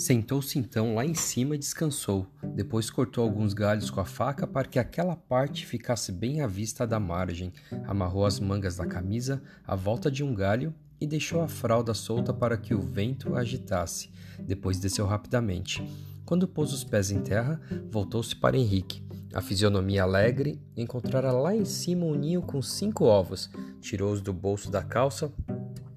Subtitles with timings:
[0.00, 2.26] Sentou-se então lá em cima e descansou.
[2.54, 6.86] Depois cortou alguns galhos com a faca para que aquela parte ficasse bem à vista
[6.86, 7.52] da margem.
[7.84, 12.32] Amarrou as mangas da camisa à volta de um galho e deixou a fralda solta
[12.32, 14.10] para que o vento agitasse.
[14.38, 15.86] Depois desceu rapidamente.
[16.24, 17.60] Quando pôs os pés em terra,
[17.90, 19.02] voltou-se para Henrique.
[19.34, 23.50] A fisionomia alegre encontrara lá em cima um ninho com cinco ovos.
[23.82, 25.30] Tirou-os do bolso da calça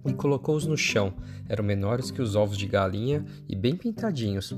[0.05, 1.13] e colocou-os no chão.
[1.48, 4.55] Eram menores que os ovos de galinha e bem pintadinhos.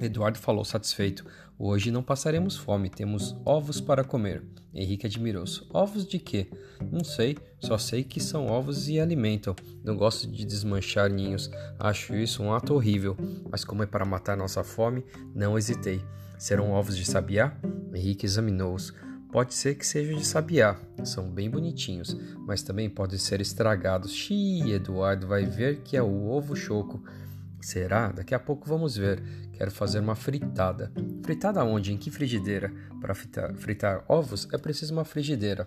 [0.00, 1.24] Eduardo falou satisfeito.
[1.58, 4.42] Hoje não passaremos fome, temos ovos para comer.
[4.74, 5.62] Henrique admirou-se.
[5.72, 6.48] Ovos de quê?
[6.90, 9.54] Não sei, só sei que são ovos e alimentam.
[9.84, 11.50] Não gosto de desmanchar ninhos.
[11.78, 13.16] Acho isso um ato horrível.
[13.50, 15.04] Mas como é para matar nossa fome,
[15.34, 16.02] não hesitei.
[16.38, 17.56] Serão ovos de sabiá?
[17.94, 18.92] Henrique examinou-os.
[19.30, 24.12] Pode ser que sejam de sabiá, são bem bonitinhos, mas também podem ser estragados.
[24.12, 27.02] Xiii, Eduardo vai ver que é o ovo choco.
[27.60, 28.10] Será?
[28.10, 29.22] Daqui a pouco vamos ver.
[29.52, 30.92] Quero fazer uma fritada.
[31.22, 31.92] Fritada onde?
[31.92, 32.72] Em que frigideira?
[33.00, 35.66] Para fritar, fritar ovos é preciso uma frigideira.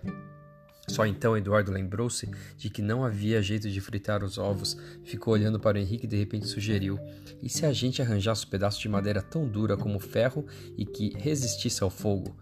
[0.88, 5.58] Só então Eduardo lembrou-se de que não havia jeito de fritar os ovos, ficou olhando
[5.58, 6.98] para o Henrique e de repente sugeriu:
[7.42, 11.12] E se a gente arranjasse um pedaço de madeira tão dura como ferro e que
[11.18, 12.36] resistisse ao fogo?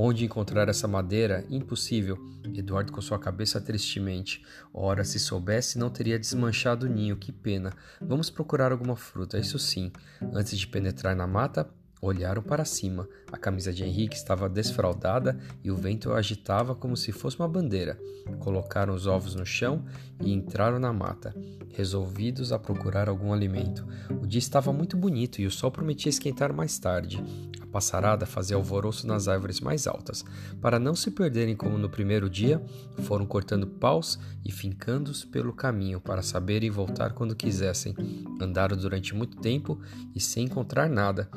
[0.00, 1.44] Onde encontrar essa madeira?
[1.50, 2.16] Impossível.
[2.54, 4.40] Eduardo com sua cabeça tristemente.
[4.72, 7.16] Ora, se soubesse, não teria desmanchado o ninho.
[7.16, 7.72] Que pena.
[8.00, 9.90] Vamos procurar alguma fruta, isso sim.
[10.32, 11.68] Antes de penetrar na mata,
[12.00, 13.08] Olharam para cima.
[13.32, 17.48] A camisa de Henrique estava desfraldada e o vento a agitava como se fosse uma
[17.48, 17.98] bandeira.
[18.38, 19.84] Colocaram os ovos no chão
[20.20, 21.34] e entraram na mata,
[21.70, 23.86] resolvidos a procurar algum alimento.
[24.22, 27.22] O dia estava muito bonito e o sol prometia esquentar mais tarde.
[27.60, 30.24] A passarada fazia alvoroço nas árvores mais altas.
[30.60, 32.62] Para não se perderem como no primeiro dia,
[32.98, 37.94] foram cortando paus e fincando-os pelo caminho para saberem voltar quando quisessem.
[38.40, 39.80] Andaram durante muito tempo
[40.14, 41.28] e sem encontrar nada.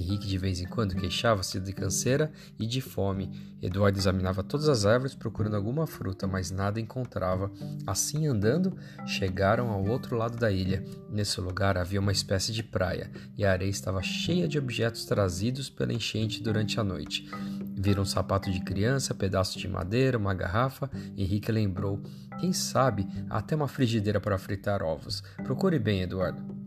[0.00, 3.30] Henrique de vez em quando queixava-se de canseira e de fome.
[3.60, 7.50] Eduardo examinava todas as árvores procurando alguma fruta, mas nada encontrava.
[7.86, 10.82] Assim andando, chegaram ao outro lado da ilha.
[11.10, 15.68] Nesse lugar havia uma espécie de praia, e a areia estava cheia de objetos trazidos
[15.68, 17.28] pela enchente durante a noite.
[17.76, 20.90] Viram um sapato de criança, pedaço de madeira, uma garrafa.
[21.16, 22.02] Henrique lembrou:
[22.38, 25.22] quem sabe até uma frigideira para fritar ovos.
[25.44, 26.59] Procure bem, Eduardo.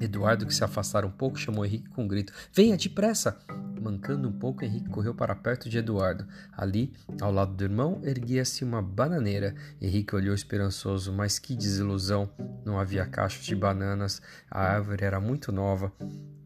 [0.00, 3.38] Eduardo, que se afastara um pouco, chamou Henrique com um grito: Venha depressa!
[3.80, 6.26] Mancando um pouco, Henrique correu para perto de Eduardo.
[6.56, 9.54] Ali, ao lado do irmão, erguia-se uma bananeira.
[9.80, 12.30] Henrique olhou esperançoso, mas que desilusão!
[12.64, 15.92] Não havia cachos de bananas, a árvore era muito nova.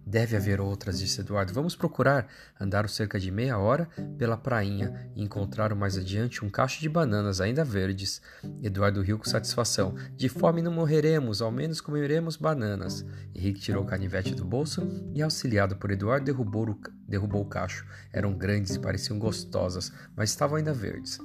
[0.09, 1.53] Deve haver outras, disse Eduardo.
[1.53, 2.27] Vamos procurar.
[2.59, 3.87] Andaram cerca de meia hora
[4.17, 8.23] pela prainha e encontraram mais adiante um cacho de bananas ainda verdes.
[8.63, 9.95] Eduardo riu com satisfação.
[10.17, 13.05] De fome não morreremos, ao menos comeremos bananas.
[13.35, 17.85] Henrique tirou o canivete do bolso e, auxiliado por Eduardo, derrubou o, derrubou o cacho.
[18.11, 21.19] Eram grandes e pareciam gostosas, mas estavam ainda verdes.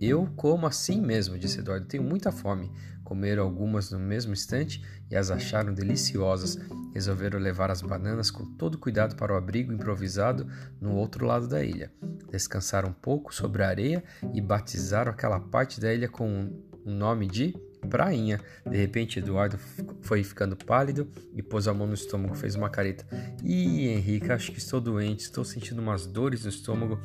[0.00, 1.86] Eu como assim mesmo, disse Eduardo.
[1.86, 2.70] Tenho muita fome.
[3.08, 6.58] Comeram algumas no mesmo instante e as acharam deliciosas.
[6.92, 10.46] Resolveram levar as bananas com todo cuidado para o abrigo improvisado
[10.78, 11.90] no outro lado da ilha.
[12.30, 14.04] Descansaram um pouco sobre a areia
[14.34, 16.52] e batizaram aquela parte da ilha com
[16.84, 17.56] o nome de
[17.88, 18.42] Prainha.
[18.68, 19.58] De repente, Eduardo
[20.02, 23.06] foi ficando pálido e pôs a mão no estômago, fez uma careta.
[23.42, 27.00] Ih, Henrique, acho que estou doente, estou sentindo umas dores no estômago.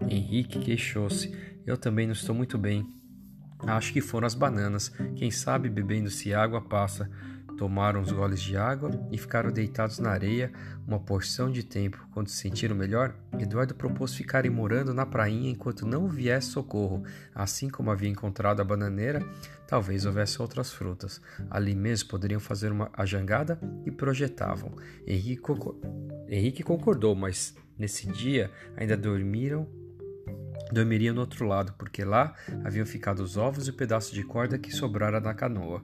[0.00, 1.30] Henrique queixou-se.
[1.66, 3.01] Eu também não estou muito bem.
[3.66, 4.92] Acho que foram as bananas.
[5.16, 7.08] Quem sabe bebendo-se água passa.
[7.56, 10.50] Tomaram uns goles de água e ficaram deitados na areia
[10.86, 12.04] uma porção de tempo.
[12.10, 17.04] Quando se sentiram melhor, Eduardo propôs ficarem morando na prainha enquanto não viesse socorro.
[17.34, 19.24] Assim como havia encontrado a bananeira,
[19.66, 21.20] talvez houvesse outras frutas.
[21.50, 24.74] Ali mesmo poderiam fazer uma a jangada e projetavam.
[25.06, 29.68] Henrique concordou, mas nesse dia ainda dormiram
[30.72, 32.34] dormiriam no outro lado, porque lá
[32.64, 35.82] haviam ficado os ovos e o pedaço de corda que sobrara na canoa.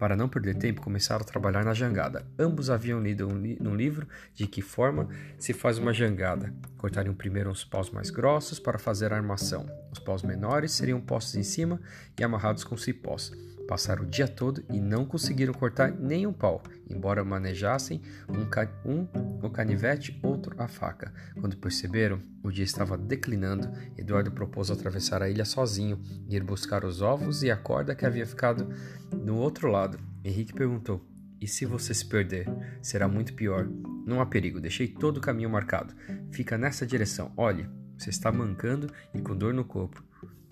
[0.00, 2.26] Para não perder tempo, começaram a trabalhar na jangada.
[2.38, 6.54] Ambos haviam lido um li no livro de que forma se faz uma jangada.
[6.78, 9.66] Cortariam primeiro os paus mais grossos para fazer a armação.
[9.92, 11.78] Os paus menores seriam postos em cima
[12.18, 13.30] e amarrados com cipós.
[13.70, 19.06] Passaram o dia todo e não conseguiram cortar nenhum pau, embora manejassem um, ca um
[19.40, 21.14] o canivete, outro a faca.
[21.38, 23.70] Quando perceberam, o dia estava declinando.
[23.96, 28.26] Eduardo propôs atravessar a ilha sozinho, ir buscar os ovos e a corda que havia
[28.26, 28.68] ficado
[29.12, 30.00] no outro lado.
[30.24, 31.08] Henrique perguntou:
[31.40, 32.48] E se você se perder?
[32.82, 33.68] Será muito pior.
[34.04, 35.94] Não há perigo, deixei todo o caminho marcado.
[36.32, 37.32] Fica nessa direção.
[37.36, 40.02] Olhe, você está mancando e com dor no corpo.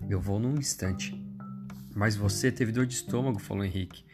[0.09, 1.28] Eu vou num instante.
[1.99, 4.05] Mas você teve dor de estômago, falou Henrique.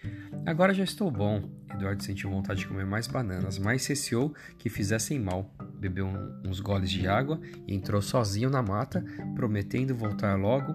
[0.43, 1.47] Agora já estou bom.
[1.71, 5.53] Eduardo sentiu vontade de comer mais bananas, mas receou que fizessem mal.
[5.79, 6.07] Bebeu
[6.43, 9.05] uns goles de água e entrou sozinho na mata,
[9.35, 10.73] prometendo voltar logo.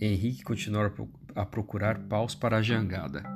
[0.00, 3.35] Henrique continuou a procurar paus para a jangada.